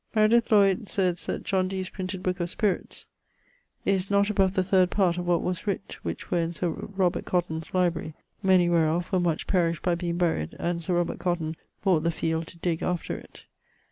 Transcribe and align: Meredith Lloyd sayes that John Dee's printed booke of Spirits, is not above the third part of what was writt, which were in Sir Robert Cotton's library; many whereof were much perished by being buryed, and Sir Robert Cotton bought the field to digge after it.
Meredith 0.15 0.51
Lloyd 0.51 0.87
sayes 0.87 1.27
that 1.27 1.43
John 1.43 1.67
Dee's 1.67 1.89
printed 1.89 2.23
booke 2.23 2.39
of 2.39 2.49
Spirits, 2.49 3.05
is 3.85 4.09
not 4.09 4.31
above 4.31 4.55
the 4.55 4.63
third 4.63 4.89
part 4.89 5.19
of 5.19 5.27
what 5.27 5.43
was 5.43 5.67
writt, 5.67 5.93
which 6.01 6.31
were 6.31 6.39
in 6.39 6.53
Sir 6.53 6.69
Robert 6.71 7.23
Cotton's 7.23 7.71
library; 7.75 8.15
many 8.41 8.67
whereof 8.67 9.11
were 9.11 9.19
much 9.19 9.45
perished 9.45 9.83
by 9.83 9.93
being 9.93 10.17
buryed, 10.17 10.55
and 10.57 10.81
Sir 10.83 10.95
Robert 10.95 11.19
Cotton 11.19 11.55
bought 11.83 12.01
the 12.03 12.09
field 12.09 12.47
to 12.47 12.57
digge 12.57 12.81
after 12.81 13.15
it. 13.15 13.45